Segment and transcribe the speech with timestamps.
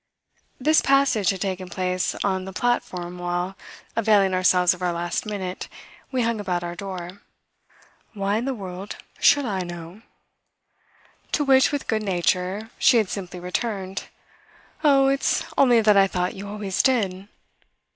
[0.59, 3.55] This passage had taken place on the platform while,
[3.95, 5.67] availing ourselves of our last minute,
[6.11, 7.21] we hung about our door.
[8.15, 10.01] "Why in the world should I know?"
[11.33, 14.05] To which, with good nature, she had simply returned:
[14.83, 17.27] "Oh, it's only that I thought you always did!"